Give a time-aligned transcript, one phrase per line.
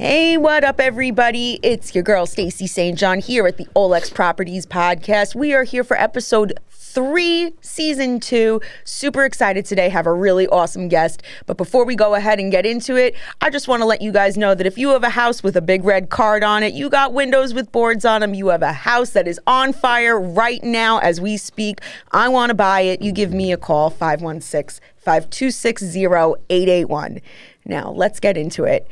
[0.00, 1.60] Hey, what up, everybody?
[1.62, 2.96] It's your girl, Stacy St.
[2.96, 5.34] John, here at the Olex Properties Podcast.
[5.34, 8.62] We are here for episode three, season two.
[8.84, 11.22] Super excited today, have a really awesome guest.
[11.44, 14.10] But before we go ahead and get into it, I just want to let you
[14.10, 16.72] guys know that if you have a house with a big red card on it,
[16.72, 20.18] you got windows with boards on them, you have a house that is on fire
[20.18, 21.82] right now as we speak,
[22.12, 27.20] I want to buy it, you give me a call, 516 526 0881.
[27.66, 28.88] Now, let's get into it.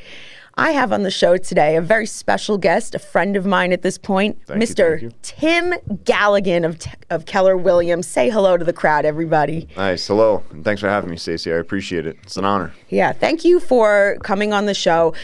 [0.59, 3.83] I have on the show today a very special guest, a friend of mine at
[3.83, 4.91] this point, Thank you, Mr.
[4.91, 5.13] thank you.
[5.23, 5.73] Tim
[6.03, 6.79] Galligan of,
[7.11, 8.09] of Keller Williams.
[8.09, 9.69] Say hello to the crowd, everybody.
[9.77, 10.05] Nice.
[10.09, 10.43] Hello.
[10.51, 11.53] And thanks for having me, Stacey.
[11.53, 12.19] I appreciate it.
[12.25, 12.73] It's an honor.
[12.89, 15.15] Yeah, thank you for coming on the show.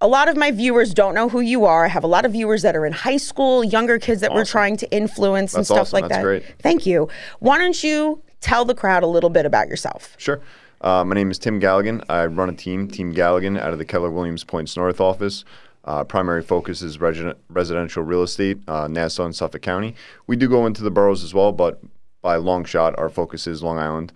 [0.00, 1.84] A lot of my viewers don't know who you are.
[1.84, 4.46] I have a lot of viewers that are in high school, younger kids that we're
[4.46, 5.96] trying to influence and stuff awesome.
[6.00, 6.22] like That's that.
[6.22, 6.44] great.
[6.62, 7.08] Thank you.
[7.40, 10.14] Why don't you tell the crowd a little bit about yourself?
[10.16, 10.40] Sure.
[10.80, 12.04] Uh, my name is Tim Galligan.
[12.08, 15.44] I run a team, Team Galligan, out of the Keller Williams Points North office.
[15.84, 19.94] Uh, primary focus is residential real estate, uh, Nassau and Suffolk County.
[20.26, 21.80] We do go into the boroughs as well, but
[22.20, 24.12] by long shot, our focus is Long Island.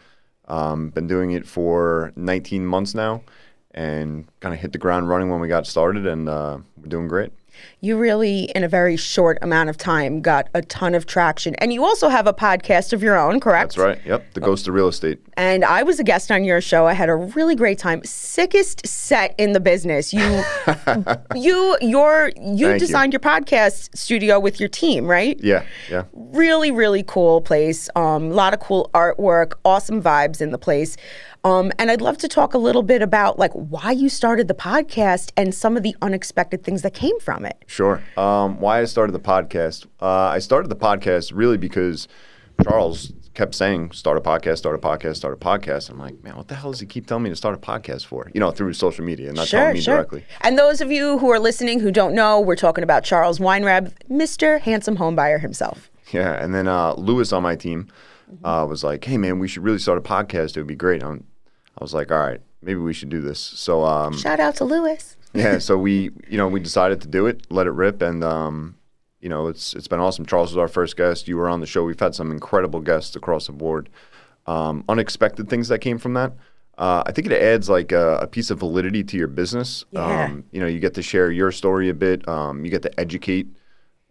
[0.49, 3.23] Um, been doing it for 19 months now
[3.71, 7.09] and kind of hit the ground running when we got started, and uh, we're doing
[7.09, 7.33] great.
[7.81, 11.55] You really, in a very short amount of time, got a ton of traction.
[11.57, 13.77] And you also have a podcast of your own, correct?
[13.77, 14.01] That's right.
[14.07, 14.35] Yep.
[14.35, 15.19] The Ghost of Real Estate.
[15.37, 16.87] and I was a guest on your show.
[16.87, 18.03] I had a really great time.
[18.05, 20.13] Sickest set in the business.
[20.13, 20.43] You,
[21.35, 22.87] you, your, you Thank you.
[22.87, 25.39] designed your podcast studio with your team, right?
[25.43, 25.65] Yeah.
[25.91, 26.05] Yeah.
[26.13, 27.89] Really, really cool place.
[27.97, 30.97] Um, a lot of cool artwork, awesome vibes in the place.
[31.45, 34.55] Um, and I'd love to talk a little bit about like why you started the
[34.55, 37.65] podcast and some of the unexpected things that came from it.
[37.67, 38.03] Sure.
[38.17, 39.87] Um, why I started the podcast?
[40.01, 42.07] Uh, I started the podcast really because
[42.63, 46.37] Charles kept saying, "Start a podcast, start a podcast, start a podcast." I'm like, man,
[46.37, 48.31] what the hell does he keep telling me to start a podcast for?
[48.35, 50.25] You know, through social media, and not telling me directly.
[50.43, 53.93] And those of you who are listening who don't know, we're talking about Charles Weinraub,
[54.11, 54.61] Mr.
[54.61, 55.91] Handsome Homebuyer himself.
[56.13, 57.89] Yeah, and then uh, Lewis on my team
[58.45, 60.57] uh, was like, "Hey, man, we should really start a podcast.
[60.57, 61.25] It would be great." I'm,
[61.79, 64.65] I was like, "All right, maybe we should do this." So um, Shout out to
[64.65, 65.17] Lewis.
[65.35, 68.77] yeah, so we, you know, we decided to do it, let it rip, and um,
[69.21, 70.27] you know, it's it's been awesome.
[70.27, 71.29] Charles was our first guest.
[71.29, 71.85] You were on the show.
[71.85, 73.89] We've had some incredible guests across the board.
[74.47, 76.33] Um, unexpected things that came from that.
[76.77, 79.85] Uh, I think it adds like a, a piece of validity to your business.
[79.93, 80.25] Yeah.
[80.25, 82.27] Um, you know, you get to share your story a bit.
[82.27, 83.47] Um, you get to educate.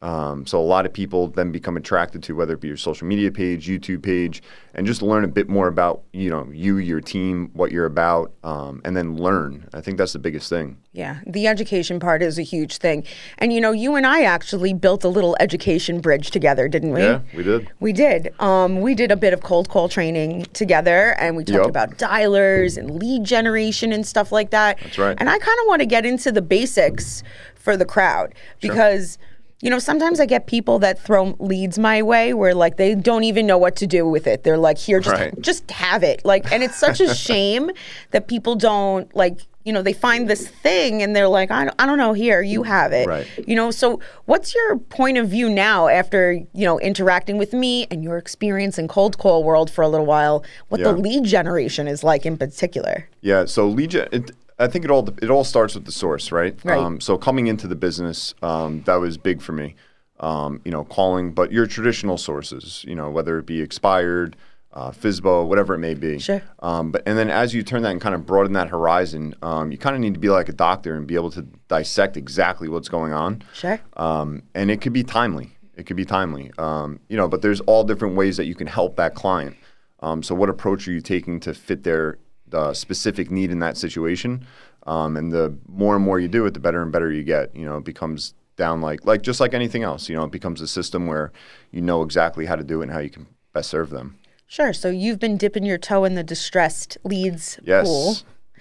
[0.01, 3.05] Um, so a lot of people then become attracted to whether it be your social
[3.05, 4.41] media page, YouTube page,
[4.73, 8.31] and just learn a bit more about you know you, your team, what you're about,
[8.43, 9.69] um, and then learn.
[9.73, 10.77] I think that's the biggest thing.
[10.93, 13.03] Yeah, the education part is a huge thing.
[13.37, 17.01] And you know, you and I actually built a little education bridge together, didn't we?
[17.01, 17.69] Yeah, we did.
[17.79, 18.33] We did.
[18.39, 21.69] Um, we did a bit of cold call training together, and we talked Yup.
[21.69, 24.79] about dialers and lead generation and stuff like that.
[24.81, 25.15] That's right.
[25.19, 27.21] And I kind of want to get into the basics
[27.53, 29.19] for the crowd because.
[29.61, 33.23] You know, sometimes I get people that throw leads my way where like they don't
[33.23, 34.43] even know what to do with it.
[34.43, 35.41] They're like, "Here, just Right.
[35.41, 37.69] just have it." Like, and it's such a shame
[38.11, 39.39] that people don't like.
[39.63, 42.13] You know, they find this thing and they're like, "I don't, I don't know.
[42.13, 43.27] Here, you have it." Right.
[43.47, 47.85] You know, so what's your point of view now after, you know, interacting with me
[47.91, 51.87] and your experience in cold call world for a little while, what the lead generation
[51.87, 53.07] is like in particular?
[53.21, 53.45] Yeah.
[53.45, 56.57] So lead gen, it, I think it all it all starts with the source, right?
[56.63, 56.77] Right.
[56.77, 59.75] Um, so coming into the business, um, that was big for me.
[60.19, 64.35] Um, you know, calling, but your traditional sources, you know, whether it be expired,
[64.73, 66.19] uh, FSBO, whatever it may be.
[66.19, 66.43] Sure.
[66.59, 69.71] Um, but and then as you turn that and kind of broaden that horizon, um,
[69.71, 72.69] you kind of need to be like a doctor and be able to dissect exactly
[72.69, 73.41] what's going on.
[73.53, 73.79] Sure.
[73.97, 75.57] Um, and it could be timely.
[75.75, 76.51] It could be timely.
[76.59, 79.57] Um, you know, but there's all different ways that you can help that client.
[80.01, 82.17] Um, so what approach are you taking to fit their
[82.53, 84.45] uh, specific need in that situation?
[84.87, 87.55] Um, and the more and more you do it, the better and better you get.
[87.55, 90.09] You know, it becomes down like like just like anything else.
[90.09, 91.31] You know, it becomes a system where
[91.71, 94.17] you know exactly how to do it and how you can best serve them.
[94.47, 94.73] Sure.
[94.73, 97.87] So you've been dipping your toe in the distressed leads Yes.
[97.87, 98.15] pool.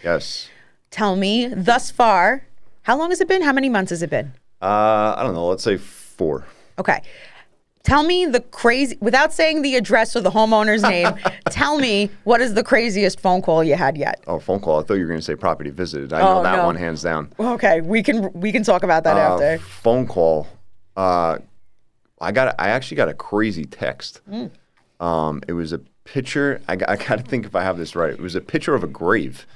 [0.05, 0.49] Yes.
[0.91, 2.45] Tell me, thus far,
[2.83, 3.43] how long has it been?
[3.43, 4.33] How many months has it been?
[4.63, 5.47] Uh, I don't know.
[5.49, 6.47] Let's say four.
[6.79, 7.03] Okay.
[7.83, 11.09] Tell me the crazy, without saying the address or the homeowner's name,
[11.51, 14.23] tell me what is the craziest phone call you had yet?
[14.27, 14.81] Oh, phone call.
[14.81, 16.13] I thought you were going to say property visited.
[16.13, 16.67] I know Oh, that no.
[16.67, 17.33] one hands down.
[17.41, 19.59] Okay, we can we can talk about that Uh, after.
[19.65, 20.47] phone call.
[20.97, 21.39] Uh,
[22.21, 22.55] I got.
[22.59, 24.21] I actually got a crazy text.
[24.31, 24.51] Mm.
[25.01, 26.61] Um, it was a picture.
[26.69, 28.13] I, got- I got to think if I have this right.
[28.13, 29.47] It was a picture of a grave,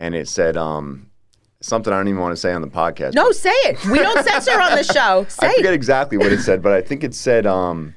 [0.00, 1.07] and it said um,
[1.60, 3.14] something I don't even want to say on the podcast.
[3.14, 3.84] No, say it.
[3.86, 5.26] We don't censor on the show.
[5.28, 5.76] Say I forget it.
[5.76, 7.94] exactly what it said, but I think it said um,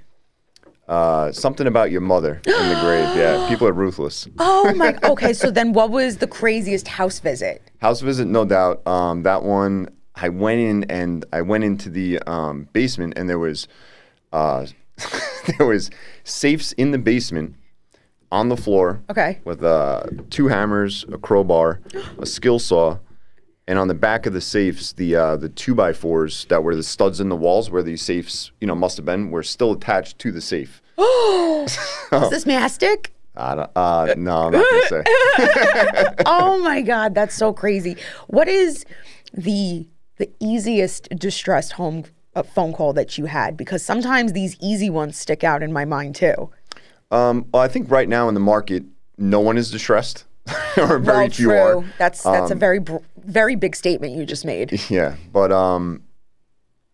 [0.87, 3.01] uh, something about your mother in the grave.
[3.15, 4.27] Yeah, people are ruthless.
[4.39, 4.97] Oh my.
[5.03, 7.61] Okay, so then what was the craziest house visit?
[7.81, 8.85] House visit, no doubt.
[8.87, 13.39] Um, that one, I went in and I went into the um, basement and there
[13.39, 13.67] was
[14.33, 14.65] uh,
[15.57, 15.89] there was
[16.23, 17.55] safes in the basement
[18.31, 19.01] on the floor.
[19.09, 19.39] Okay.
[19.43, 21.81] With uh, two hammers, a crowbar,
[22.17, 22.97] a skill saw,
[23.67, 26.75] and on the back of the safes, the uh, the two by fours that were
[26.75, 29.71] the studs in the walls where these safes, you know, must have been, were still
[29.71, 30.81] attached to the safe.
[30.97, 33.13] Is this mastic?
[33.35, 35.03] I don't, uh, no, I'm not gonna say.
[36.25, 37.95] oh my god, that's so crazy.
[38.27, 38.85] What is
[39.33, 39.87] the
[40.17, 42.03] the easiest distressed home
[42.35, 43.55] uh, phone call that you had?
[43.55, 46.49] Because sometimes these easy ones stick out in my mind too.
[47.09, 48.83] Um, well, I think right now in the market,
[49.17, 50.25] no one is distressed,
[50.77, 51.57] or very well, few true.
[51.57, 51.83] are.
[51.97, 52.79] That's that's a very
[53.17, 54.79] very big statement you just made.
[54.89, 56.03] Yeah, but um,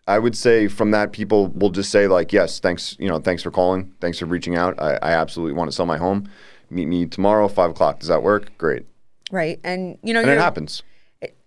[0.08, 3.44] I would say from that, people will just say like, "Yes, thanks, you know, thanks
[3.44, 4.80] for calling, thanks for reaching out.
[4.80, 6.30] I, I absolutely want to sell my home.
[6.70, 8.00] Meet me tomorrow, five o'clock.
[8.00, 8.58] Does that work?
[8.58, 8.86] Great."
[9.32, 10.84] Right, and you know, And it happens.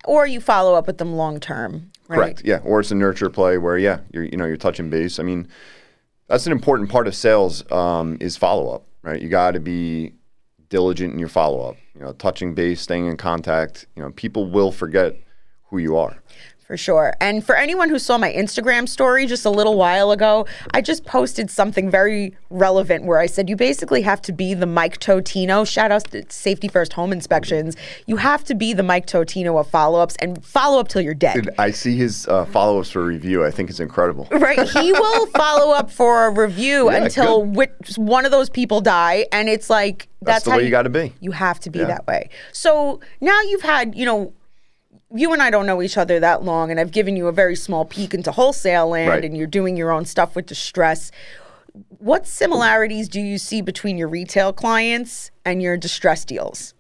[0.05, 1.91] or you follow up with them long term.
[2.09, 2.17] Right?
[2.17, 2.43] Correct.
[2.45, 5.19] Yeah, or it's a nurture play where yeah, you're you know you're touching base.
[5.19, 5.47] I mean,
[6.27, 8.85] that's an important part of sales um, is follow up.
[9.03, 9.23] Right.
[9.23, 10.13] You got to be
[10.71, 11.77] diligent in your follow up.
[11.95, 13.87] You know, touching base, staying in contact.
[13.95, 15.17] You know, people will forget
[15.69, 16.23] who you are.
[16.71, 17.15] For sure.
[17.21, 21.05] And for anyone who saw my Instagram story just a little while ago, I just
[21.05, 25.69] posted something very relevant where I said you basically have to be the Mike Totino.
[25.69, 27.75] Shout out to Safety First Home Inspections.
[28.07, 31.13] You have to be the Mike Totino of follow ups and follow up till you're
[31.13, 31.49] dead.
[31.59, 33.45] I see his uh, follow ups for review.
[33.45, 34.29] I think it's incredible.
[34.41, 38.81] Right, he will follow up for a review Yeah, until which, one of those people
[38.81, 41.13] die, and it's like That's that's, the how way you got to be.
[41.21, 42.31] You have to be that way.
[42.53, 44.33] So now you've had, you know,
[45.15, 47.57] you and I don't know each other that long, and I've given you a very
[47.57, 49.25] small peek into wholesale land, Right.
[49.25, 51.11] and you're doing your own stuff with distress.
[51.99, 56.75] What similarities do you see between your retail clients and your distress deals?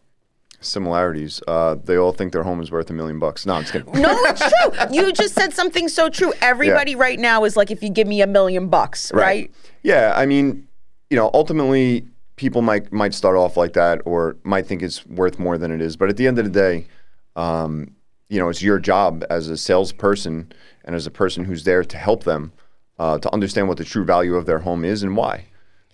[0.62, 1.40] Similarities.
[1.48, 3.46] Uh, they all think their home is worth a million bucks.
[3.46, 3.92] No, I'm just kidding.
[4.00, 4.86] No, it's true.
[4.92, 6.32] You just said something so true.
[6.42, 9.50] Everybody right now is like, if you give me a million bucks, right?
[9.82, 10.68] Yeah, I mean,
[11.08, 12.04] you know, ultimately
[12.36, 15.80] people might might start off like that or might think it's worth more than it
[15.80, 15.96] is.
[15.96, 16.86] But at the end of the day,
[17.36, 17.94] um,
[18.30, 20.50] you know, it's your job as a salesperson
[20.84, 22.52] and as a person who's there to help them
[22.98, 25.44] uh, to understand what the true value of their home is and why.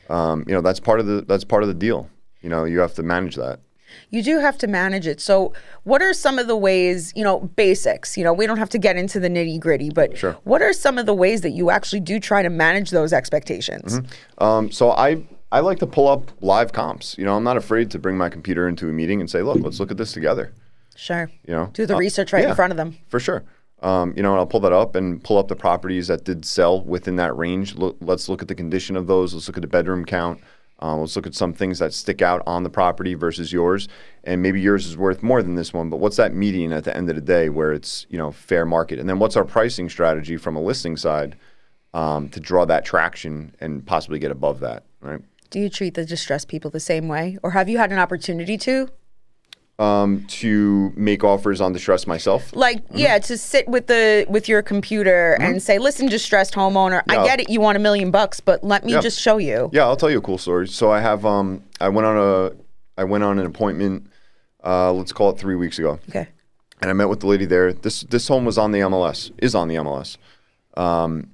[0.08, 2.08] Um, you know, that's part of the that's part of the deal.
[2.42, 3.60] You know, you have to manage that.
[4.10, 5.20] You do have to manage it.
[5.20, 5.52] So,
[5.84, 8.16] what are some of the ways, you know, basics?
[8.16, 10.36] You know, we don't have to get into the nitty gritty, but Sure.
[10.44, 14.00] what are some of the ways that you actually do try to manage those expectations?
[14.38, 17.16] Um, so I I like to pull up live comps.
[17.16, 19.58] You know, I'm not afraid to bring my computer into a meeting and say, look,
[19.60, 20.52] let's look at this together.
[20.96, 21.30] Sure.
[21.46, 22.96] You know, Do the Uh, research right in front of them.
[23.08, 23.44] for sure.
[23.82, 26.44] Um, you know, and I'll pull that up and pull up the properties that did
[26.46, 27.76] sell within that range.
[27.76, 29.34] Look, let's look at the condition of those.
[29.34, 30.40] Let's look at the bedroom count.
[30.82, 33.88] Uh, let's look at some things that stick out on the property versus yours,
[34.24, 35.88] and maybe yours is worth more than this one.
[35.88, 38.64] But what's that median at the end of the day where it's you know fair
[38.66, 38.98] market?
[38.98, 41.36] And then what's our pricing strategy from a listing side
[41.94, 45.20] um, to draw that traction and possibly get above that, right?
[45.50, 47.38] Do you treat the distressed people the same way?
[47.42, 48.88] Or have you had an opportunity to?
[49.78, 52.56] Um, to make offers on distressed myself.
[52.56, 52.96] Like, Mm-hmm.
[52.96, 57.40] yeah, to sit with the with your computer and say, listen, distressed homeowner, I get
[57.40, 59.00] it, you want a million bucks, but let me Yeah.
[59.00, 59.68] just show you.
[59.74, 60.66] Yeah, I'll tell you a cool story.
[60.66, 62.52] So I have um I went on a
[62.98, 64.06] I went on an appointment
[64.64, 65.98] uh let's call it 3 weeks ago.
[66.08, 66.26] Okay.
[66.80, 67.74] And I met with the lady there.
[67.74, 69.30] This this home was on the MLS.
[69.42, 70.16] Is on the MLS.
[70.74, 71.32] Um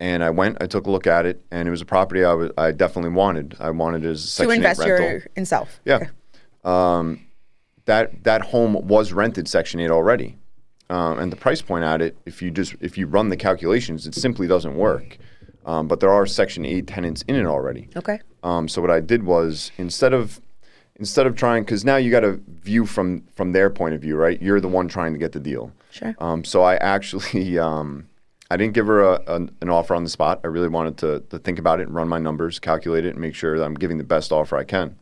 [0.00, 2.32] and I went, I took a look at it, and it was a property I
[2.34, 3.54] was I definitely wanted.
[3.60, 5.06] I wanted it as a To Section 8 invest rental.
[5.06, 5.80] your in self.
[5.84, 6.08] Yeah.
[6.64, 7.20] Um,
[7.88, 10.36] that that home was rented Section Eight already,
[10.90, 14.06] um, and the price point at it, if you just if you run the calculations,
[14.06, 15.16] it simply doesn't work.
[15.64, 17.88] Um, but there are Section Eight tenants in it already.
[17.96, 18.20] Okay.
[18.42, 20.40] Um, so what I did was instead of
[20.96, 24.16] instead of trying, because now you got to view from from their point of view,
[24.16, 24.40] right?
[24.40, 25.72] You're the one trying to get the deal.
[25.90, 26.14] Sure.
[26.18, 28.06] Um, so I actually um,
[28.50, 30.40] I didn't give her a, an, an offer on the spot.
[30.44, 33.18] I really wanted to to think about it, and run my numbers, calculate it, and
[33.20, 34.96] make sure that I'm giving the best offer I can.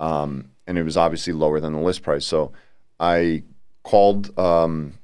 [0.00, 2.26] Um, and it was obviously lower than the list price.
[2.26, 2.52] So
[2.98, 3.42] I
[3.82, 4.94] called um,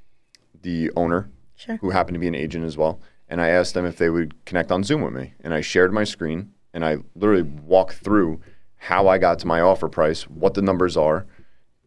[0.63, 1.77] the owner, Sure.
[1.77, 4.45] who happened to be an agent as well, and I asked them if they would
[4.45, 5.35] connect on Zoom with me.
[5.45, 8.41] And I shared my screen, and I literally walked through
[8.79, 11.27] how I got to my offer price, what the numbers are,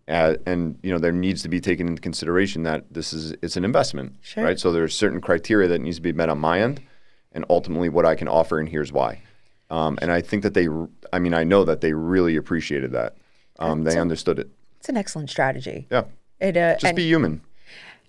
[0.08, 3.58] uh, and you know there needs to be taken into consideration that this is it's
[3.58, 4.44] an investment, Sure.
[4.46, 4.60] right?
[4.60, 6.80] So there's certain criteria that needs to be met on my end,
[7.34, 9.22] and ultimately what I can offer, and here's why.
[9.70, 10.70] Um, and I think that they,
[11.12, 13.18] i mean, I know that they really appreciated that.
[13.60, 14.50] Um, they understood it.
[14.80, 15.88] It's an excellent strategy.
[15.90, 16.04] Yeah,
[16.40, 17.42] It uh, just and, be human.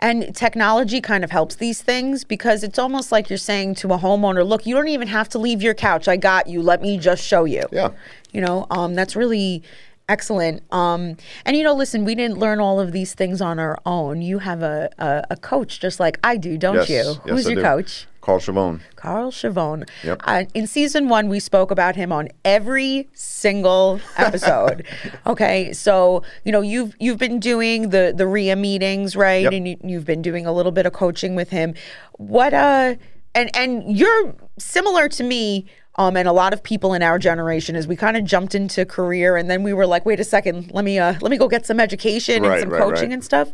[0.01, 3.99] and technology kind of helps these things because it's almost like you're saying to a
[3.99, 6.09] homeowner, "Look, you don't even have to leave your couch.
[6.09, 6.61] I got you.
[6.63, 7.91] Let me just show you." Yeah.
[8.33, 9.63] You know, um, that's really
[10.09, 10.63] Excellent.
[10.73, 14.23] Um, and you know, listen, we didn't learn all of these things on our own.
[14.23, 16.95] You have a a, a coach just like I do, don't Yes, you?
[16.97, 17.63] yes, Who's I your do.
[17.63, 18.07] coach?
[18.27, 18.81] Carl Chavone.
[18.97, 19.89] Carl Chavone.
[20.03, 20.21] Yep.
[20.25, 24.85] Uh, in season one, we spoke about him on every single episode.
[25.29, 29.45] okay, so you know you've you've been doing the the RIA meetings, right?
[29.45, 29.53] Yep.
[29.53, 31.75] And you, you've been doing a little bit of coaching with him.
[32.15, 32.97] What uh,
[33.37, 35.67] and and you're similar to me.
[35.99, 38.85] Um, and a lot of people in our generation, is we kind of jumped into
[38.85, 41.47] career, and then we were like, "Wait a second, let me uh, let me go
[41.47, 43.13] get some education and some right, coaching right.
[43.13, 43.53] and stuff."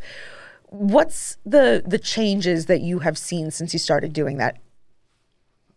[0.70, 4.61] What's the the changes that you have seen since you started doing that?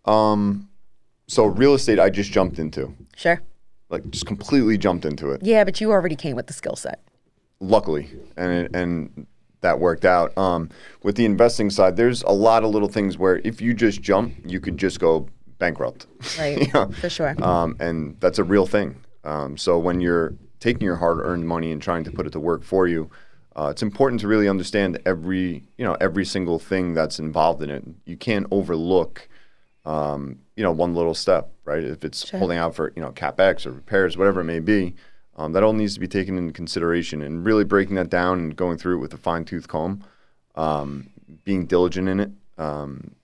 [0.05, 3.41] So real estate, I just jumped into, Sure.
[3.89, 5.41] like just completely jumped into it.
[5.43, 6.99] Yeah, but you already came with the skill set.
[7.61, 9.25] luckily, and it, and
[9.61, 10.37] that worked out.
[10.37, 10.69] Um,
[11.03, 14.33] with the investing side, there's a lot of little things where if you just jump,
[14.45, 16.05] you could just go bankrupt.
[16.37, 16.59] Right.
[16.59, 16.91] You know?
[16.91, 17.33] For sure.
[17.41, 18.97] Um, and that's a real thing.
[19.23, 22.61] Um, so when you're taking your hard-earned money and trying to put it to work
[22.63, 23.09] for you,
[23.55, 27.69] uh, it's important to really understand every you know every single thing that's involved in
[27.71, 27.83] it.
[28.05, 29.27] You can't overlook
[29.85, 31.83] um, you know one little step, right?
[31.83, 34.95] If it's holding out for you know capex or repairs, whatever it may be,
[35.37, 38.55] um, that all needs to be taken into consideration and really breaking that down and
[38.55, 40.03] going through it with a fine tooth comb,
[40.55, 41.09] um,
[41.43, 42.31] being diligent in it.
[42.57, 43.15] Um,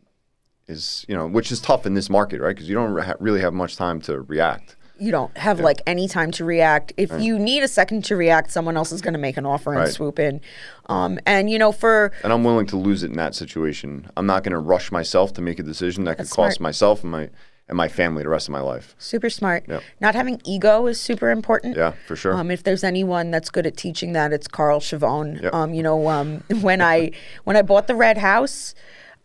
[0.67, 2.55] is you know which is tough in this market, right?
[2.55, 4.75] Because you don't ha- really have much time to react.
[5.01, 6.93] You don't have like any time to react.
[6.95, 9.71] If you need a second to react, someone else is going to make an offer
[9.73, 9.89] and Right.
[9.91, 10.41] swoop in.
[10.87, 14.09] Um, and you know, for And I'm willing to lose it in that situation.
[14.15, 16.59] I'm not going to rush myself to make a decision that could cost smart.
[16.59, 17.29] myself and my
[17.67, 18.95] and my family the rest of my life.
[18.99, 19.81] super smart, Yep.
[20.01, 21.77] not having ego is super important.
[21.77, 22.35] Yeah, for sure.
[22.35, 25.41] Um, if there's anyone that's good at teaching that, it's Carl Chavone.
[25.41, 25.53] Yep.
[25.53, 27.11] Um, you know, um, when I
[27.45, 28.75] when I bought the red house,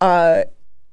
[0.00, 0.44] uh,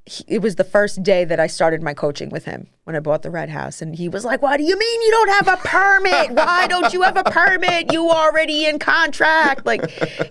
[0.06, 3.00] he, it was the first day that I started my coaching with him when I
[3.00, 5.48] bought the red house, and he was like, "What do you mean you don't have
[5.48, 6.32] a permit?
[6.32, 7.94] Why don't you have a permit?
[7.94, 9.82] You already in contract?" Like,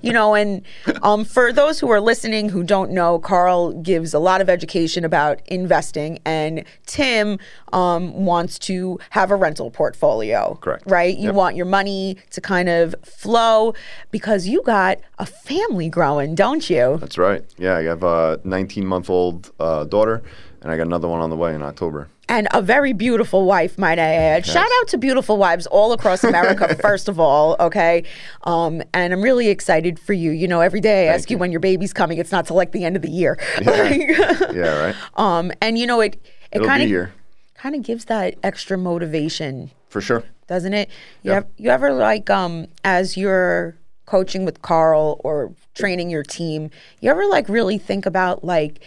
[0.03, 0.35] you know.
[0.35, 0.63] And
[1.03, 5.05] um, for those who are listening who don't know, Carl gives a lot of education
[5.05, 7.39] about investing, and Tim
[7.73, 10.59] um, wants to have a rental portfolio.
[10.61, 10.85] Correct.
[10.87, 11.17] Right?
[11.17, 11.35] You Yep.
[11.35, 13.73] want your money to kind of flow
[14.11, 16.99] because you got a family growing, don't you?
[17.01, 17.45] That's right.
[17.57, 20.23] Yeah, I have a 19 month old uh, daughter,
[20.61, 22.09] and I got another one on the way in October.
[22.33, 24.47] And a very beautiful wife, might I add.
[24.47, 28.05] Shout out to beautiful wives all across America, first of all, okay?
[28.45, 30.31] Um, and I'm really excited for you.
[30.31, 31.35] You know, every day I ask you.
[31.35, 31.39] you.
[31.39, 32.17] when your baby's coming.
[32.17, 33.39] It's not till like the end of the year.
[33.61, 34.95] Yeah, right.
[35.17, 36.15] um, and you know, it
[36.51, 37.13] it It'll kind of here
[37.55, 40.25] kind of gives that extra motivation for sure.
[40.49, 40.89] doesn't it?
[41.23, 41.35] You Yeah.
[41.35, 46.71] have you ever like um as you're coaching with Carl or training your team,
[47.01, 48.81] you ever like really think about like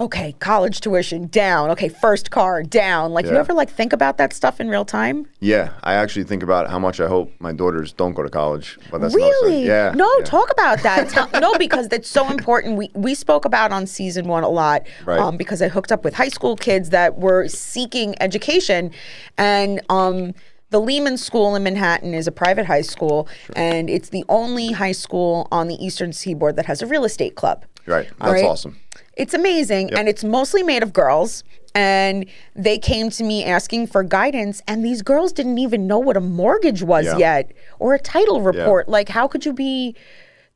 [0.00, 3.12] okay, college tuition down, okay, first car down.
[3.12, 3.40] Like you Yeah.
[3.40, 5.26] ever like think about that stuff in real time?
[5.40, 8.78] Yeah, I actually think about how much I hope my daughters don't go to college.
[8.90, 9.14] But that's.
[9.14, 9.66] Really?
[9.66, 9.92] Yeah.
[9.94, 10.24] No, yeah.
[10.24, 11.10] talk about that.
[11.10, 12.76] Tell, no, because that's so important.
[12.78, 14.86] We we spoke about on season one a lot.
[15.04, 15.18] Right.
[15.20, 18.90] Um, because I hooked up with high school kids that were seeking education,
[19.36, 20.34] and um.
[20.72, 23.26] The Léman School in Manhattan is a private high school,
[23.56, 27.34] and it's the only high school on the Eastern Seaboard that has a real estate
[27.34, 27.64] club.
[27.86, 28.08] Right.
[28.20, 28.44] That's right?
[28.44, 28.78] awesome.
[29.20, 31.44] It's amazing, and it's mostly made of girls.
[31.74, 36.16] And they came to me asking for guidance, and these girls didn't even know what
[36.16, 37.16] a mortgage was Yeah.
[37.18, 38.88] yet or a title report.
[38.88, 39.94] Like, how could you be?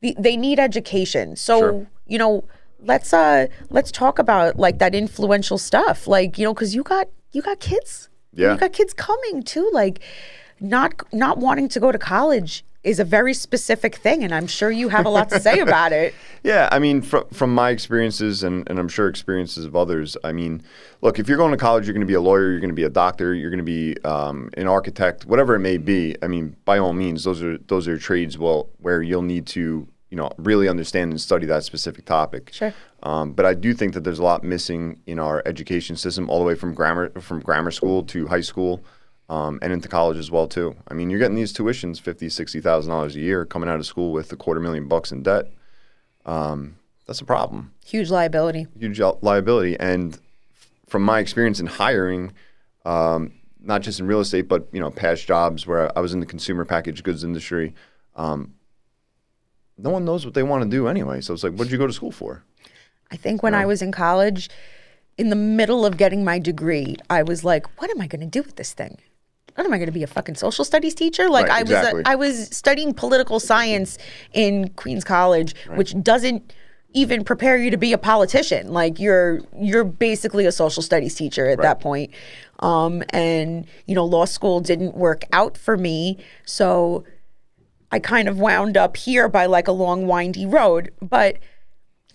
[0.01, 1.35] They need education.
[1.37, 1.87] So Sure.
[2.05, 2.43] you know,
[2.83, 6.05] let's uh let's talk about like that influential stuff.
[6.05, 8.09] Like you know, because you got you got kids.
[8.33, 8.51] Yeah.
[8.53, 9.69] you got kids coming too.
[9.71, 10.01] Like,
[10.59, 14.69] not not wanting to go to college is a very specific thing, and I'm sure
[14.69, 16.13] you have a lot to say about it.
[16.43, 20.15] Yeah, I mean, from from my experiences, and, and I'm sure experiences of others.
[20.23, 20.61] I mean,
[21.01, 22.75] look, if you're going to college, you're going to be a lawyer, you're going to
[22.75, 26.15] be a doctor, you're going to be um, an architect, whatever it may be.
[26.21, 29.87] I mean, by all means, those are those are trades well where you'll need to
[30.11, 32.51] you know really understand and study that specific topic.
[32.53, 32.75] Sure.
[33.01, 36.37] Um, but I do think that there's a lot missing in our education system, all
[36.37, 38.83] the way from grammar from grammar school to high school.
[39.27, 40.75] Um, and into college as well too.
[40.87, 43.85] I mean, you're getting these tuitions, fifty, sixty thousand dollars a year, coming out of
[43.87, 45.51] school with a quarter million bucks in debt
[47.05, 47.71] that's a problem.
[47.85, 48.67] Huge liability.
[48.77, 49.79] Huge liability.
[49.79, 50.17] And
[50.87, 52.33] from my experience in hiring,
[52.83, 56.19] um, not just in real estate, but you know, past jobs where I was in
[56.19, 57.73] the consumer packaged goods industry,
[58.15, 58.53] um,
[59.77, 61.21] no one knows what they want to do anyway.
[61.21, 62.43] So it's like, what did you go to school for?
[63.11, 64.49] I think when I was in college,
[65.17, 68.27] in the middle of getting my degree, I was like, what am I going to
[68.27, 68.97] do with this thing?
[69.55, 71.29] What am I going to be a fucking social studies teacher?
[71.29, 71.99] Like Right, I exactly.
[71.99, 73.97] was, a, I was studying political science
[74.33, 76.53] in Queens College, which doesn't
[76.95, 78.71] even prepare you to be a politician.
[78.71, 82.11] Like you're you're basically a social studies teacher at that point.
[82.59, 87.03] Um, and you know, law school didn't work out for me, so
[87.91, 90.91] I kind of wound up here by like a long windy road.
[91.01, 91.37] But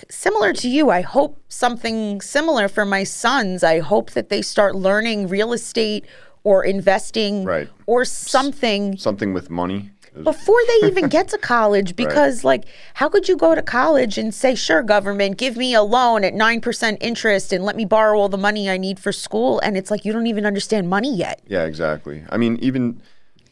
[0.09, 3.63] similar to you, I hope something similar for my sons.
[3.63, 6.07] I hope that they start learning real estate
[6.45, 7.69] or investing Right.
[7.87, 9.91] or something Something with money.
[10.23, 14.35] before they even get to college because like how could you go to college and
[14.35, 18.29] say sure government give me a loan at 9% interest and let me borrow all
[18.29, 21.41] the money i need for school and it's like you don't even understand money yet
[21.47, 22.25] Yeah, exactly.
[22.29, 23.01] I mean, even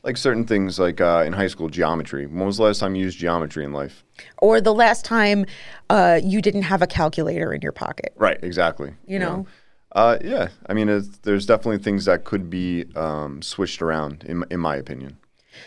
[0.02, 2.24] like certain things like uh, in high school, geometry.
[2.26, 4.04] When was the last time you used geometry in life?
[4.38, 5.46] or the last time
[5.90, 8.94] uh, you didn't have a calculator in your pocket Right, exactly.
[9.06, 9.46] You know?
[9.92, 14.44] Uh, yeah, I mean, it's, there's definitely things that could be um, switched around, in
[14.50, 15.18] in my opinion.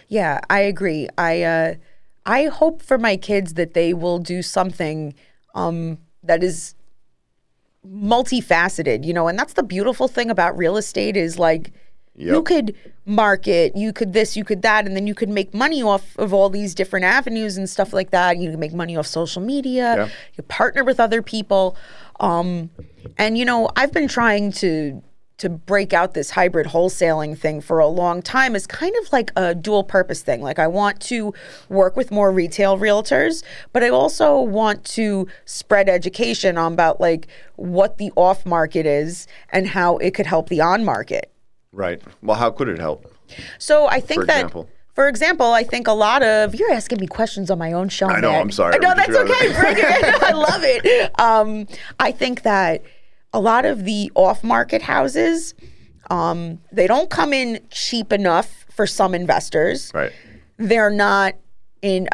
[0.08, 1.08] Yeah, I agree.
[1.18, 1.74] I uh,
[2.26, 5.16] I hope for my kids that they will do something
[5.56, 6.76] um, that is
[7.88, 11.74] multifaceted, you know, and that's the beautiful thing about real estate is like
[12.16, 12.76] you could
[13.06, 16.34] market, you could this, you could that, and then you could make money off of
[16.34, 18.38] all these different avenues and stuff like that.
[18.38, 19.96] You can make money off social media.
[19.96, 20.10] Yeah.
[20.36, 21.76] You partner with other people,
[22.22, 22.70] um,
[23.18, 25.04] and you know, I've been trying to
[25.42, 29.32] to break out this hybrid wholesaling thing for a long time is kind of like
[29.36, 30.40] a dual purpose thing.
[30.40, 31.34] Like I want to
[31.68, 37.28] work with more retail realtors, but I also want to spread education on about like
[37.56, 41.32] what the off market is and how it could help the on market.
[41.72, 42.00] Right.
[42.22, 43.12] Well, how could it help?
[43.58, 44.70] So I think For that example?
[44.94, 48.08] For example, I think a lot of you're asking me questions on my own show.
[48.08, 48.42] I know, Matt.
[48.42, 48.78] I'm sorry.
[48.80, 49.54] No, that's okay.
[49.60, 50.24] Bring it.
[50.24, 51.20] I love it.
[51.20, 51.68] Um,
[52.00, 52.84] I think that
[53.34, 55.54] a lot of the off-market houses,
[56.10, 59.92] um, they don't come in cheap enough for some investors.
[59.94, 60.12] Right.
[60.58, 61.36] They're not
[61.82, 62.08] in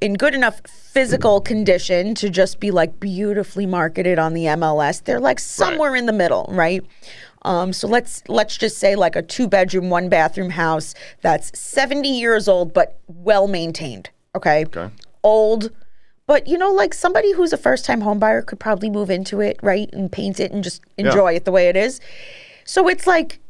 [0.00, 5.04] in good enough physical condition to just be like beautifully marketed on the MLS.
[5.04, 6.82] They're like somewhere in the middle, right?
[7.42, 12.08] Um, so let's let's just say like a two bedroom, one bathroom house that's 70
[12.08, 14.10] years old but well maintained.
[14.34, 14.64] Okay.
[14.66, 14.90] Okay.
[15.22, 15.70] Old,
[16.26, 19.40] but you know, like somebody who's a first time home buyer could probably move into
[19.40, 19.88] it, right?
[19.92, 22.00] And paint it and just enjoy it the way it is.
[22.64, 23.40] So it's like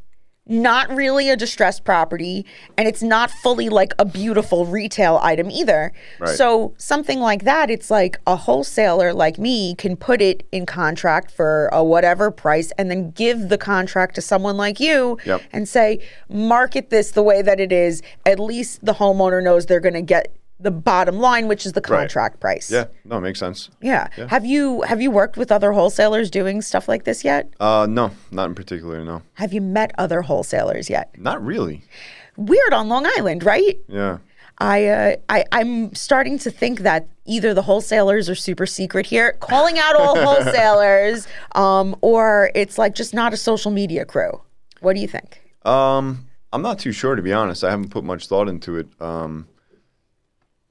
[0.46, 2.44] not really a distressed property
[2.76, 5.92] and it's not fully like a beautiful retail item either.
[6.18, 6.36] Right.
[6.36, 11.30] So something like that, it's like a wholesaler like me can put it in contract
[11.30, 15.42] for a whatever price and then give the contract to someone like you Yep.
[15.52, 18.02] and say, market this the way that it is.
[18.26, 21.80] At least the homeowner knows they're going to get the bottom line, which is the
[21.80, 22.70] contract price.
[22.70, 22.86] Yeah.
[23.04, 23.70] No, it makes sense.
[23.80, 24.08] Yeah.
[24.28, 27.52] Have you have you worked with other wholesalers doing stuff like this yet?
[27.58, 29.04] Uh, no, not in particular.
[29.04, 31.14] No, Have you met other wholesalers yet?
[31.18, 31.82] not really.
[32.36, 33.78] Weird on Long Island, right?
[33.88, 34.18] Yeah.
[34.58, 39.32] I, uh, I I'm starting to think that either the wholesalers are super secret here,
[39.40, 44.42] calling out all wholesalers, um, or it's like just not a social media crew.
[44.80, 45.40] What do you think?
[45.64, 47.64] Um, I'm not too sure to be honest.
[47.64, 48.88] I haven't put much thought into it.
[49.00, 49.48] Um,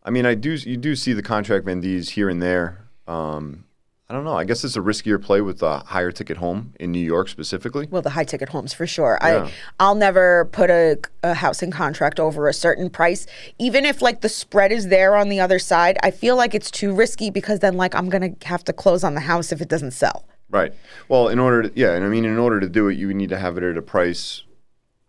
[0.04, 0.52] I mean, I do.
[0.52, 2.88] You do see the contract vendees here and there.
[3.08, 3.66] Um,
[4.12, 4.36] I don't know.
[4.36, 7.88] I guess it's a riskier play with a higher ticket home in New York specifically.
[7.92, 9.20] Well, the high ticket homes for sure.
[9.22, 9.46] Yeah.
[9.46, 13.28] I I'll never put a, a housing contract over a certain price,
[13.60, 16.00] even if like the spread is there on the other side.
[16.02, 19.14] I feel like it's too risky because then like I'm gonna have to close on
[19.14, 20.26] the house if it doesn't sell.
[20.50, 20.74] Right.
[21.08, 23.30] Well, in order to yeah, and I mean, in order to do it, you need
[23.30, 24.42] to have it at a price,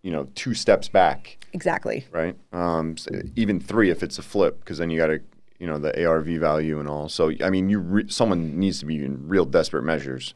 [0.03, 2.07] you know, two steps back, Exactly.
[2.11, 2.37] right?
[2.53, 5.21] Um, s- even three if it's a flip, because then you got to,
[5.59, 7.09] you know, the ARV value and all.
[7.09, 10.33] So I mean, you re- someone needs to be in real desperate measures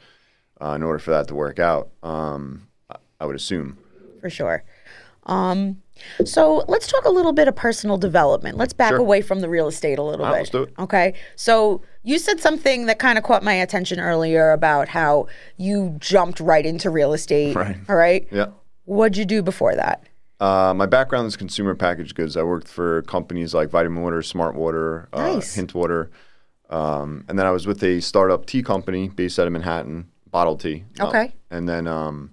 [0.60, 1.88] uh, in order for that to work out.
[2.02, 3.78] Um, I, I would assume.
[4.20, 4.64] for sure.
[5.26, 5.80] Um,
[6.26, 8.58] so let's talk a little bit of personal development.
[8.58, 8.98] Let's back Sure.
[8.98, 10.30] away from the real estate a little bit.
[10.30, 10.74] right, let's do it.
[10.78, 11.14] Okay.
[11.36, 16.40] So you said something that kind of caught my attention earlier about how you jumped
[16.40, 17.56] right into real estate.
[17.56, 17.76] Right.
[17.88, 18.28] All right.
[18.30, 18.48] Yeah.
[18.84, 20.02] What'd you do before that?
[20.40, 22.36] Uh, my background is consumer packaged goods.
[22.36, 25.54] I worked for companies like Vitamin Water, Smart Water, uh, Nice.
[25.54, 26.10] Hint Water,
[26.70, 30.56] um, and then I was with a startup tea company based out of Manhattan, Bottle
[30.56, 30.84] Tea.
[31.00, 31.32] Um, Okay.
[31.50, 32.30] and then um,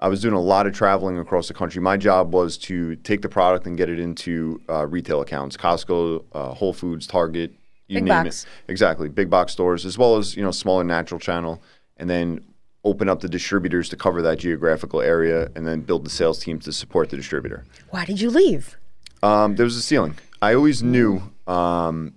[0.00, 1.80] I was doing a lot of traveling across the country.
[1.80, 6.24] My job was to take the product and get it into uh, retail accounts: Costco,
[6.32, 7.52] uh, Whole Foods, Target,
[7.86, 8.44] you Big name box.
[8.44, 8.70] it.
[8.70, 11.62] Exactly, big box stores as well as you know smaller natural channel,
[11.96, 12.44] and then
[12.84, 16.64] open up the distributors to cover that geographical area, and then build the sales teams
[16.64, 17.64] to support the distributor.
[17.90, 18.76] Why did you leave?
[19.22, 20.16] Um, there was a ceiling.
[20.40, 22.14] I always knew um,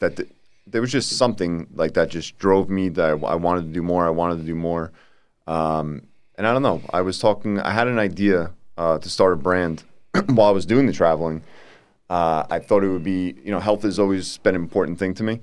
[0.00, 0.28] that th-
[0.66, 3.82] there was just something like that just drove me that I, I wanted to do
[3.82, 4.06] more.
[4.06, 4.90] I wanted to do more.
[5.46, 6.02] Um,
[6.36, 6.82] and I don't know.
[6.92, 7.60] I was talking.
[7.60, 9.84] I had an idea uh, to start a brand
[10.26, 11.42] while I was doing the traveling.
[12.10, 15.14] Uh, I thought it would be, you know, health has always been an important thing
[15.14, 15.40] to me.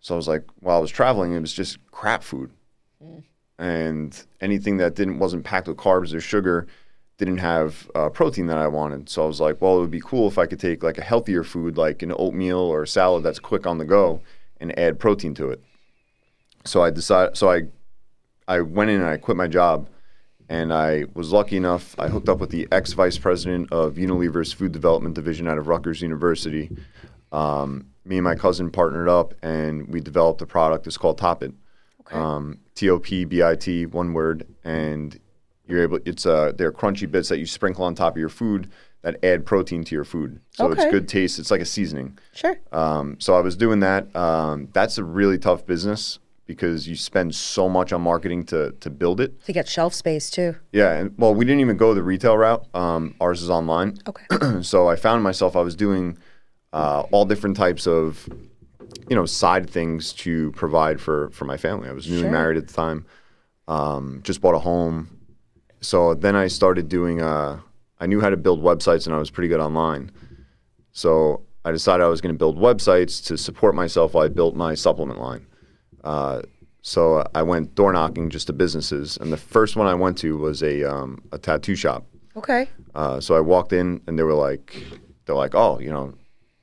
[0.00, 2.50] So I was like, while I was traveling, it was just crap food,
[3.58, 6.66] and anything that didn't wasn't packed with carbs or sugar
[7.18, 9.08] didn't have uh, protein that I wanted.
[9.08, 11.02] So I was like, well, it would be cool if I could take like a
[11.02, 14.20] healthier food, like an oatmeal or a salad that's quick on the go,
[14.60, 15.62] and add protein to it.
[16.64, 17.36] So I decided.
[17.36, 17.62] So I
[18.46, 19.88] I went in and I quit my job,
[20.48, 21.96] and I was lucky enough.
[21.98, 25.66] I hooked up with the ex vice president of Unilever's food development division out of
[25.66, 26.70] Rutgers University.
[27.32, 30.86] Um, me and my cousin partnered up, and we developed a product.
[30.86, 31.52] It's called TopBit.
[32.10, 35.18] Um, T O P B I T, one word, and
[35.66, 35.98] you're able.
[36.04, 38.70] It's uh, they're crunchy bits that you sprinkle on top of your food
[39.02, 40.40] that add protein to your food.
[40.52, 40.82] So Okay.
[40.82, 41.40] it's good taste.
[41.40, 42.18] It's like a seasoning.
[42.34, 42.56] Sure.
[42.70, 44.14] Um, so I was doing that.
[44.14, 48.90] Um, that's a really tough business because you spend so much on marketing to to
[48.90, 49.44] build it.
[49.46, 50.54] To get shelf space too.
[50.72, 52.64] Yeah, and well, we didn't even go the retail route.
[52.74, 53.98] Um, ours is online.
[54.06, 54.24] Okay.
[54.62, 56.16] so I found myself I was doing
[56.72, 58.28] uh, all different types of
[59.08, 61.88] you know side things to provide for for my family.
[61.88, 62.30] I was newly Sure.
[62.30, 63.06] married at the time.
[63.66, 65.08] Um, just bought a home.
[65.80, 67.20] So then I started doing.
[67.22, 67.60] Uh,
[68.00, 70.10] I knew how to build websites, and I was pretty good online.
[70.92, 74.54] So I decided I was going to build websites to support myself while I built
[74.54, 75.46] my supplement line.
[76.04, 76.42] Uh,
[76.82, 80.36] so I went door knocking just to businesses, and the first one I went to
[80.38, 82.06] was a um, a tattoo shop.
[82.36, 82.68] Okay.
[82.94, 84.82] Uh, so I walked in, and they were like,
[85.26, 86.14] they're like, oh, you know,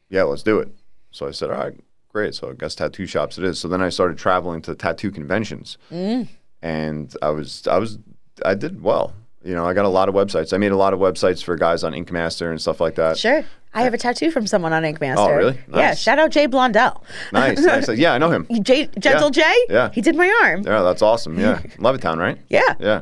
[0.10, 0.70] yeah, let's do it.
[1.12, 1.78] So I said, all right,
[2.16, 2.34] great.
[2.34, 3.60] So I guess tattoo shops it is.
[3.60, 8.00] So then I started traveling to tattoo conventions, and I was I was
[8.46, 9.14] I did well.
[9.44, 10.54] You know, I got a lot of websites.
[10.54, 13.18] I made a lot of websites for guys on Ink Master and stuff like that.
[13.18, 13.44] Sure.
[13.74, 15.22] I have a tattoo from someone on Ink Master.
[15.22, 15.60] Oh, really?
[15.72, 15.94] Yeah.
[15.94, 17.04] Shout out Jay Blondell.
[17.34, 17.90] Nice, nice.
[17.90, 18.48] Yeah, I know him.
[18.64, 19.44] Jay, Gentle Yeah.
[19.44, 19.56] Jay?
[19.70, 19.90] Yeah.
[19.94, 20.64] He did my arm.
[20.66, 21.38] Yeah, that's awesome.
[21.38, 22.38] Yeah, Levittown, right?
[22.50, 22.74] Yeah.
[22.80, 23.02] Yeah.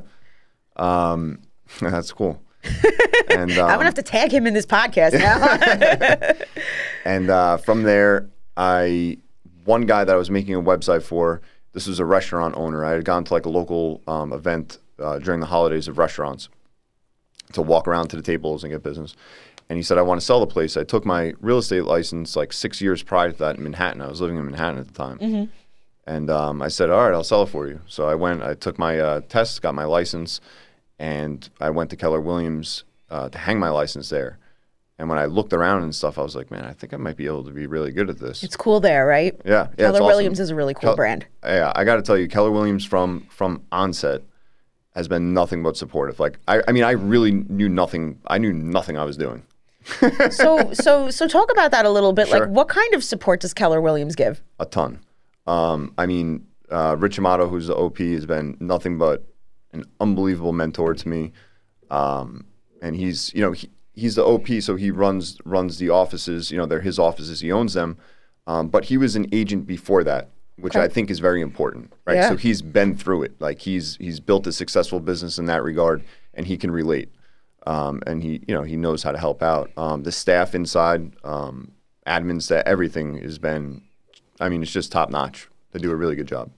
[0.75, 1.39] Um,
[1.81, 2.41] that's cool.
[3.29, 6.37] And um, I'm gonna have to tag him in this podcast now.
[7.05, 9.17] And uh, from there, I
[9.65, 11.41] one guy that I was making a website for.
[11.73, 12.85] This was a restaurant owner.
[12.85, 16.49] I had gone to like a local um, event uh, during the holidays of restaurants
[17.53, 19.15] to walk around to the tables and get business.
[19.69, 22.35] And he said, "I want to sell the place." I took my real estate license
[22.35, 24.01] like six years prior to that in Manhattan.
[24.01, 25.17] I was living in Manhattan at the time.
[26.05, 28.43] And um, I said, "All right, I'll sell it for you." So I went.
[28.43, 30.41] I took my uh, test, got my license,
[30.99, 34.37] and I went to Keller Williams uh, to hang my license there.
[35.03, 37.17] And when I looked around and stuff, I was like, "Man, I think I might
[37.17, 39.35] be able to be really good at this." it's cool there, right?
[39.43, 39.87] yeah, yeah.
[39.87, 40.05] Keller awesome.
[40.05, 41.25] Williams is a really cool Kel- brand.
[41.43, 44.21] Yeah, I got to tell you, Keller Williams from from onset
[44.95, 46.21] has been nothing but supportive.
[46.21, 48.21] Like, I, I mean, I really knew nothing.
[48.27, 49.43] I knew nothing I was doing.
[50.31, 52.29] So so so talk about that a little bit.
[52.29, 52.39] Sure.
[52.39, 54.41] Like what kind of support does Keller Williams give?
[54.57, 55.01] a ton.
[55.47, 59.25] Um, I mean, uh, Rich Amato, who's the OP, has been nothing but
[59.73, 61.33] an unbelievable mentor to me.
[61.91, 62.45] Um,
[62.81, 66.51] and he's, you know, he, he's the OP, so he runs runs the offices.
[66.51, 67.39] You know, they're his offices.
[67.39, 67.97] He owns them.
[68.45, 72.15] Um, but he was an agent before that, which I think is very important, right?
[72.15, 72.29] Yeah.
[72.29, 73.39] So he's been through it.
[73.39, 76.03] Like he's he's built a successful business in that regard,
[76.33, 77.09] and he can relate.
[77.65, 79.71] Um, and he, you know, he knows how to help out.
[79.77, 81.71] Um, the staff inside, um,
[82.05, 83.81] admin staff, everything has been.
[84.41, 85.47] I mean, it's just top notch.
[85.71, 86.51] They do a really good job.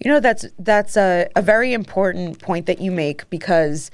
[0.00, 3.90] You know, that's that's a, a very important point that you make because,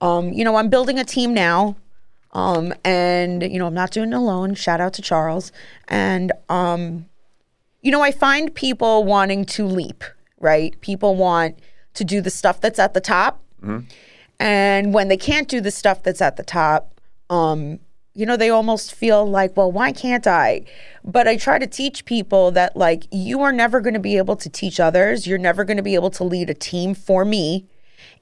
[0.00, 1.74] um, you know, I'm building a team now,
[2.36, 4.54] um, and you know, I'm not doing it alone.
[4.54, 5.52] Shout out to Charles,
[5.88, 7.06] and um,
[7.80, 10.04] you know, I find people wanting to leap,
[10.38, 10.78] right?
[10.82, 11.58] People want
[11.94, 13.42] to do the stuff that's at the top,
[14.38, 17.80] and when they can't do the stuff that's at the top, um,
[18.12, 20.66] you know, they almost feel like, well, why can't I?
[21.02, 24.36] But I try to teach people that, like, you are never going to be able
[24.36, 25.26] to teach others.
[25.26, 27.66] You're never going to be able to lead a team for me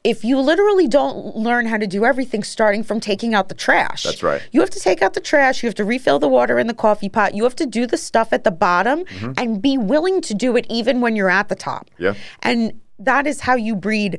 [0.04, 4.02] if you literally don't learn how to do everything starting from taking out the trash.
[4.02, 4.42] That's right.
[4.52, 5.62] You have to take out the trash.
[5.62, 7.34] You have to refill the water in the coffee pot.
[7.34, 9.32] You have to do the stuff at the bottom Mm-hmm.
[9.38, 11.90] and be willing to do it even when you're at the top.
[11.98, 12.14] Yeah.
[12.42, 14.18] And that is how you breed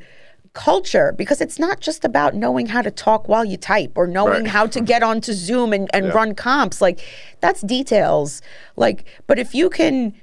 [0.53, 4.43] culture because it's not just about knowing how to talk while you type or knowing
[4.43, 4.47] Right.
[4.47, 6.81] how to get onto Zoom and, and run comps.
[6.81, 7.01] Like
[7.41, 8.41] that's details.
[8.75, 10.13] Like, but if you can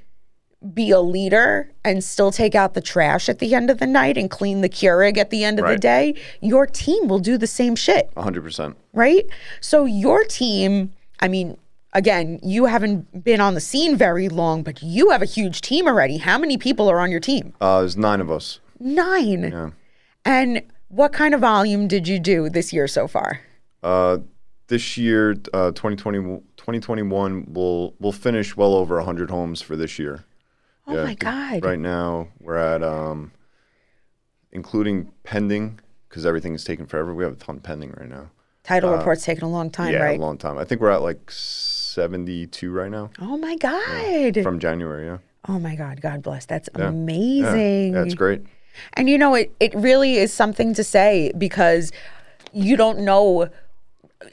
[0.75, 4.16] be a leader and still take out the trash at the end of the night
[4.16, 7.46] and clean the Keurig at the end of the day, your team will do the
[7.46, 8.77] same shit hundred percent.
[8.92, 9.27] right?
[9.61, 11.57] So your team, I mean,
[11.92, 15.87] again, you haven't been on the scene very long, but you have a huge team
[15.87, 16.18] already.
[16.18, 17.55] How many people are on your team?
[17.61, 18.61] Uh, there's nine of us.
[18.79, 19.51] Nine.
[19.53, 19.70] Yeah.
[20.25, 23.40] And what kind of volume did you do this year so far?
[23.83, 24.18] Uh,
[24.68, 26.18] this year, uh, 2020,
[26.57, 30.25] 2021, we'll we'll finish well over hundred homes for this year.
[30.87, 31.64] Oh Yeah, my God.
[31.64, 33.33] Right now, we're at, um,
[34.51, 37.14] including pending, because everything is taking forever.
[37.14, 38.31] We have a ton pending right now.
[38.64, 40.18] Title report's taking a long time, uh, yeah, right?
[40.18, 40.57] a long time.
[40.59, 44.42] I think we're at like 72 right now oh my God.
[44.42, 45.07] from January.
[45.07, 45.18] Yeah.
[45.49, 46.47] Oh my God, God bless.
[46.47, 46.88] That's Yeah.
[46.88, 47.95] amazing.
[47.95, 48.42] Yeah, that's great.
[48.95, 51.90] And you know, it it really is something to say because
[52.53, 53.49] you don't know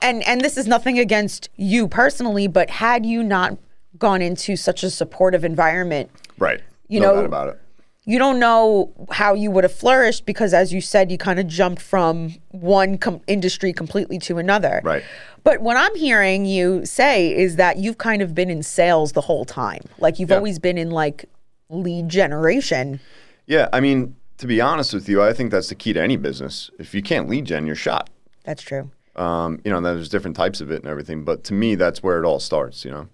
[0.01, 3.57] and and this is nothing against you personally, but had you not
[3.97, 6.61] gone into such a supportive environment, Right.
[6.87, 7.59] You no know- about it.
[8.05, 11.47] you don't know how you would have flourished because as you said you kind of
[11.47, 15.03] jumped from one com- industry completely to another Right.
[15.43, 19.21] but what i'm hearing you say is that you've kind of been in sales the
[19.21, 20.37] whole time like you've Yeah.
[20.37, 21.25] always been in like
[21.69, 22.99] lead generation
[23.45, 26.15] Yeah, I mean, to be honest with you, I think that's the key to any
[26.17, 26.69] business.
[26.79, 28.09] If you can't lead gen, you're shot.
[28.43, 31.75] that's true Um, you know, there's different types of it and everything, but to me,
[31.75, 32.85] that's where it all starts.
[32.85, 33.07] You know,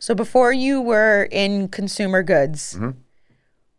[0.00, 2.90] so before you were in consumer goods Mm-hmm.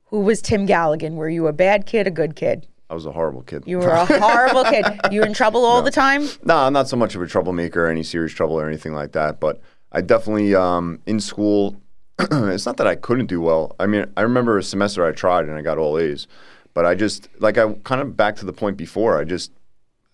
[0.05, 3.11] who was tim galligan were you a bad kid a good kid I was a
[3.11, 3.63] horrible kid.
[3.65, 6.87] you were a horrible kid you were in trouble all the time No, I'm not
[6.89, 9.39] so much of a troublemaker or any serious trouble or anything like that.
[9.39, 9.61] But
[9.93, 11.75] I definitely, um, in school,
[12.19, 13.75] it's not that I couldn't do well.
[13.79, 16.27] I mean, I remember a semester I tried and I got all A's.
[16.73, 19.51] But I just, like, I kind of back to the point before, I just,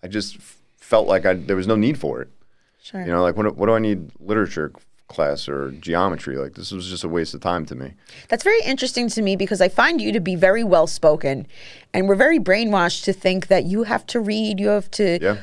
[0.02, 0.36] I just
[0.78, 2.28] felt like I, there was no need for it.
[2.82, 4.72] sure You know, like, what, what do I need literature
[5.08, 6.36] class or geometry?
[6.36, 7.94] Like, this was just a waste of time to me.
[8.28, 11.46] That's very interesting to me because I find you to be very well spoken,
[11.92, 15.18] and we're very brainwashed to think that you have to read, you have to.
[15.20, 15.36] Yeah.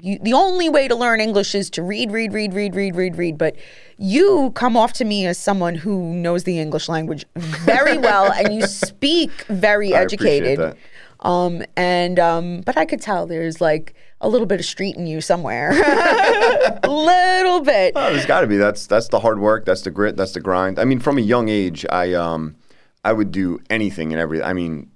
[0.00, 3.18] You, the only way to learn English is to read, read, read, read, read, read,
[3.18, 3.36] read.
[3.36, 3.56] But
[3.96, 8.54] you come off to me as someone who knows the English language very well, and
[8.54, 10.58] you speak very educated.
[10.60, 10.76] that.
[11.20, 15.06] Um, and um, but I could tell there's like a little bit of street in
[15.06, 17.92] you somewhere, a little bit.
[17.96, 18.56] Oh, there's got to be.
[18.56, 19.64] That's that's the hard work.
[19.64, 20.16] That's the grit.
[20.16, 20.78] That's the grind.
[20.78, 22.56] I mean, from a young age, I um,
[23.04, 24.46] I would do anything and everything.
[24.46, 24.90] I mean,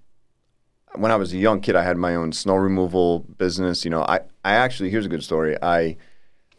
[0.97, 3.85] when I was a young kid, I had my own snow removal business.
[3.85, 5.57] You know, I I actually here's a good story.
[5.63, 5.97] I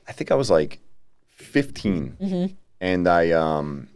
[0.08, 0.80] I think I was like
[1.36, 2.18] 15,
[2.82, 3.90] and I um,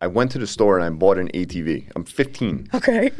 [0.00, 1.90] I went to the store and I bought an ATV.
[1.94, 2.70] I'm 15.
[2.74, 3.10] Okay,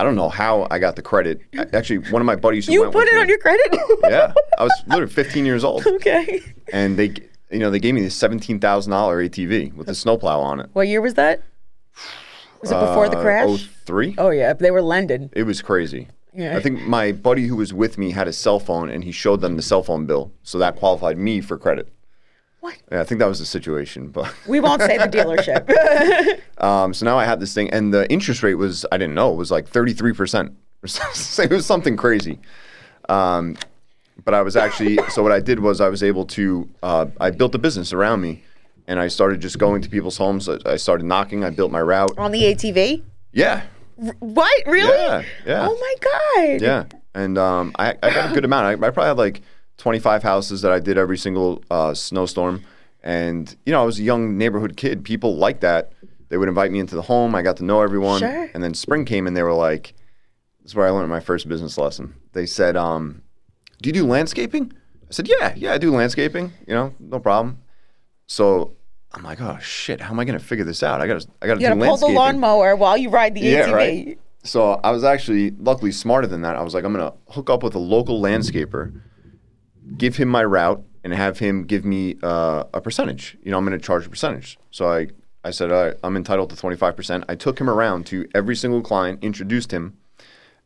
[0.00, 1.42] I don't know how I got the credit.
[1.74, 3.68] Actually, one of my buddies who you went put it me- on your credit.
[4.08, 6.40] yeah, I was literally 15 years old okay.
[6.72, 7.12] and they
[7.50, 10.70] you know they gave me this seventeen thousand dollar ATV with a snowplow on it.
[10.72, 11.42] What year was that?
[12.62, 13.68] Was it before the Uh, crash?
[13.84, 14.14] 03?
[14.16, 15.28] Oh yeah, they were lended.
[15.34, 16.08] It was crazy.
[16.32, 16.56] Yeah.
[16.56, 19.42] I think my buddy who was with me had a cell phone and he showed
[19.42, 21.92] them the cell phone bill, so that qualified me for credit.
[22.60, 22.76] What?
[22.92, 26.40] Yeah, I think that was the situation, but We won't say the dealership.
[26.62, 29.32] um, so now I had this thing, and the interest rate was I didn't know
[29.32, 30.52] it was like thirty three percent.
[30.82, 32.38] It was something crazy.
[33.08, 33.56] Um,
[34.24, 37.30] but I was actually so what I did was I was able to uh, I
[37.30, 38.42] built a business around me,
[38.86, 40.48] and I started just going to people's homes.
[40.48, 41.44] I, I started knocking.
[41.44, 42.16] I built my route.
[42.18, 43.02] on the ATV?
[43.32, 43.62] Yeah,
[44.18, 44.66] What?
[44.66, 44.88] Really?
[44.90, 45.66] Yeah, yeah.
[45.68, 46.60] Oh my god.
[46.62, 48.66] Yeah, and um, I, I got a good amount.
[48.66, 49.40] I, I probably had like
[49.80, 52.62] 25 houses that I did every single uh, snowstorm.
[53.02, 55.04] And, you know, I was a young neighborhood kid.
[55.04, 55.92] People liked that.
[56.28, 57.34] They would invite me into the home.
[57.34, 58.20] I got to know everyone.
[58.20, 58.50] Sure.
[58.54, 59.94] And then spring came and they were like,
[60.62, 62.14] this is where I learned my first business lesson.
[62.32, 63.22] They said, um,
[63.80, 64.72] do you do landscaping?
[65.08, 66.52] I said, yeah, yeah, I do landscaping.
[66.68, 67.58] You know, no problem.
[68.26, 68.76] So
[69.12, 71.00] I'm like, oh shit, how am I going to figure this out?
[71.00, 73.34] I got to, I got to You do gotta pull the lawnmower while you ride
[73.34, 73.72] the Yeah, ATV.
[73.72, 74.18] right.
[74.44, 76.54] So I was actually luckily smarter than that.
[76.56, 78.98] I was like, I'm gonna hook up with a local landscaper,
[79.96, 83.36] give him my route, and have him give me uh, a percentage.
[83.42, 84.58] You know, I'm gonna charge a percentage.
[84.70, 85.08] So I,
[85.44, 87.24] I said, all right, I'm entitled to 25%.
[87.28, 89.96] I took him around to every single client, introduced him,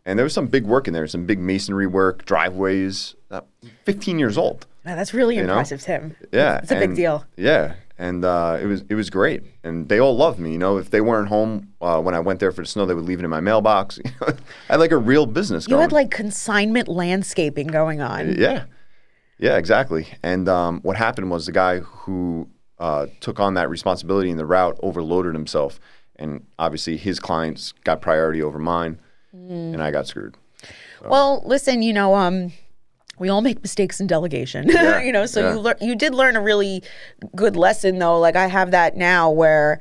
[0.05, 3.15] and there was some big work in there, some big masonry work, driveways.
[3.31, 3.41] Uh,
[3.85, 4.67] 15 years old.
[4.85, 5.43] Now, that's really know?
[5.43, 6.15] impressive, Tim.
[6.33, 7.25] Yeah, It's a big deal.
[7.37, 10.53] Yeah, and uh, it was it was great, and they all loved me.
[10.53, 12.93] You know, if they weren't home uh, when I went there for the snow, they
[12.95, 13.99] would leave it in my mailbox.
[14.21, 14.35] I
[14.69, 15.83] had like a real business You going.
[15.83, 18.37] had like consignment landscaping going on.
[18.39, 18.65] yeah,
[19.39, 20.07] yeah, exactly.
[20.23, 24.47] And um, what happened was the guy who uh, took on that responsibility in the
[24.47, 25.79] route overloaded himself,
[26.17, 29.01] and obviously his clients got priority over mine,
[29.35, 29.75] Mm.
[29.75, 30.37] and I got screwed.
[31.05, 32.53] Well, listen, you know, um,
[33.19, 34.69] we all make mistakes in delegation,
[35.03, 35.27] you know.
[35.27, 35.53] So yeah.
[35.55, 36.83] you lear- you did learn a really
[37.35, 38.19] good lesson, though.
[38.21, 39.81] Like I have that now, where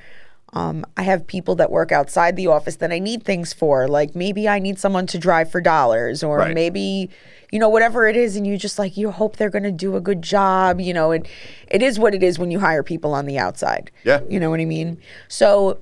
[0.53, 3.87] um, I have people that work outside the office that I need things for.
[3.87, 6.53] Like maybe I need someone to drive for dollars, or Right.
[6.55, 7.09] maybe
[7.53, 9.95] you know whatever it is, and you just like you hope they're going to do
[9.95, 11.11] a good job, you know.
[11.11, 11.27] And
[11.69, 13.91] it is what it is when you hire people on the outside.
[14.03, 14.21] Yeah.
[14.27, 14.97] you know what I mean.
[15.27, 15.79] So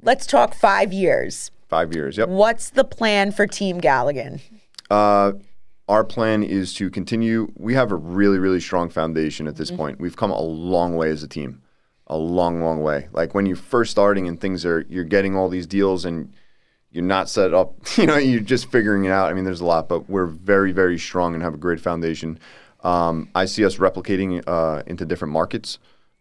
[0.00, 1.50] let's talk five years.
[1.68, 2.16] Five years.
[2.18, 2.28] Yep.
[2.28, 4.40] What's the plan for Team Galligan?
[4.90, 5.32] Uh,
[5.88, 7.50] our plan is to continue.
[7.56, 9.76] We have a really, really strong foundation at this Mm-hmm.
[9.78, 10.00] point.
[10.00, 11.62] We've come a long way as a team,
[12.06, 13.08] a long, long way.
[13.12, 16.32] Like when you're first starting and things are, you're getting all these deals and
[16.92, 19.30] you're not set up, you know, you're just figuring it out.
[19.30, 22.38] I mean, there's a lot, but we're very, very strong and have a great foundation.
[22.84, 25.78] Um, I see us replicating uh, into different markets.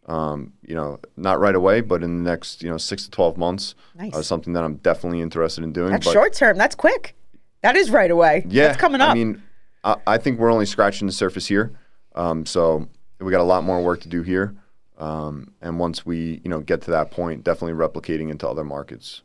[0.08, 3.38] Um, you know, not right away, but in the next you know six to twelve
[3.38, 4.16] months, Nice.
[4.16, 5.92] uh, something that I'm definitely interested in doing.
[5.92, 6.58] That's but short term.
[6.58, 7.16] That's quick.
[7.62, 8.44] That is right away.
[8.50, 9.12] yeah, That's coming up.
[9.12, 9.44] I mean,
[9.84, 11.72] I, I think we're only scratching the surface here.
[12.16, 12.88] Um, so
[13.20, 14.56] we got a lot more work to do here.
[14.98, 19.22] Um, and once we, you know, get to that point, definitely replicating into other markets.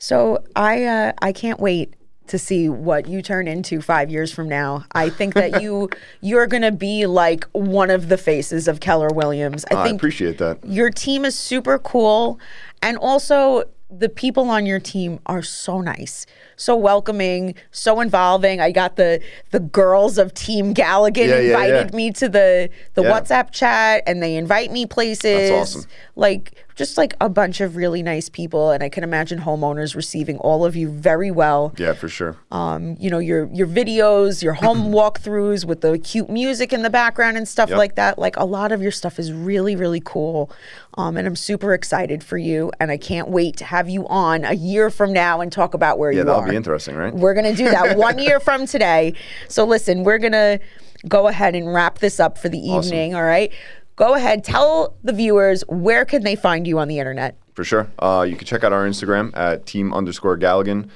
[0.00, 1.94] So I uh, I can't wait
[2.28, 4.84] to see what you turn into five years from now.
[4.92, 5.90] I think that you
[6.22, 9.64] you're gonna be like one of the faces of Keller Williams.
[9.70, 10.58] I I think appreciate that.
[10.64, 12.40] your team is super cool,
[12.82, 18.60] and also the people on your team are so nice, so welcoming, so involving.
[18.60, 21.96] I got the the girls of Team Galligan Yeah, yeah, invited yeah.
[21.96, 23.10] me to the the Yeah.
[23.20, 25.50] WhatsApp chat, and they invite me places.
[25.50, 25.90] That's awesome.
[26.16, 30.38] Like just like a bunch of really nice people, and I can imagine homeowners receiving
[30.38, 31.74] all of you very well.
[31.76, 32.38] Yeah, for sure.
[32.50, 36.88] Um, you know your your videos, your home walkthroughs with the cute music in the
[36.88, 37.76] background and stuff Yep.
[37.78, 38.18] like that.
[38.18, 40.50] Like a lot of your stuff is really really cool,
[40.96, 42.72] um, and I'm super excited for you.
[42.80, 45.98] And I can't wait to have you on a year from now and talk about
[45.98, 46.26] where Yeah, you are.
[46.28, 47.14] Yeah, that'll be interesting, right?
[47.14, 49.12] We're gonna do that one year from today.
[49.48, 50.60] So listen, we're gonna
[51.08, 53.14] go ahead and wrap this up for the evening.
[53.14, 53.52] All right.
[54.00, 57.36] Go ahead, tell the viewers where can they find you on the internet.
[57.52, 57.86] For sure.
[57.98, 60.88] Uh, you can check out our Instagram at team underscore Galligan,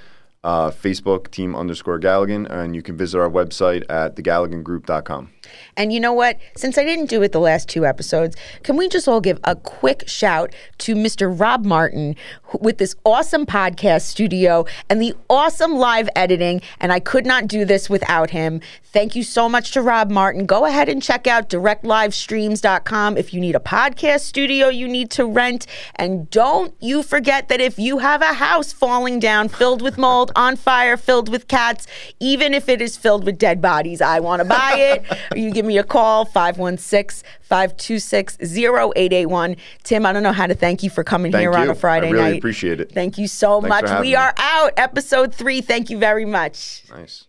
[0.42, 5.30] uh, Facebook team underscore Galligan, and you can visit our website at thegalligangroup.com.
[5.76, 6.38] And you know what?
[6.56, 9.56] Since I didn't do it the last two episodes, can we just all give a
[9.56, 11.32] quick shout to Mr.
[11.38, 12.16] Rob Martin
[12.60, 16.60] with this awesome podcast studio and the awesome live editing?
[16.80, 18.60] And I could not do this without him.
[18.82, 20.46] Thank you so much to Rob Martin.
[20.46, 25.24] Go ahead and check out directlivestreams.com if you need a podcast studio you need to
[25.24, 25.66] rent.
[25.96, 30.32] And don't you forget that if you have a house falling down, filled with mold,
[30.36, 31.86] on fire, filled with cats,
[32.20, 35.04] even if it is filled with dead bodies, I want to buy it.
[35.36, 39.56] You give me a call, 516 526 0881.
[39.82, 41.56] Tim, I don't know how to thank you for coming Thank here you.
[41.58, 42.38] on a Friday I really night.
[42.38, 42.92] appreciate it.
[42.92, 44.00] Thank you so Thanks much.
[44.00, 44.14] We me.
[44.14, 44.72] are out.
[44.76, 45.60] Episode three.
[45.60, 46.82] Thank you very much.
[46.90, 47.26] Nice.